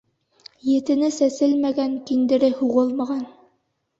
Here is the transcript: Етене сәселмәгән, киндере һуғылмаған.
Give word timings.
Етене 0.69 1.09
сәселмәгән, 1.17 1.93
киндере 2.09 2.51
һуғылмаған. 2.61 3.23